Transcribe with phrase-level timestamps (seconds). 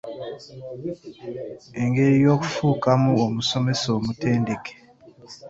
[1.81, 4.73] Engeri y'okufuukamu omusomesa omutendeke?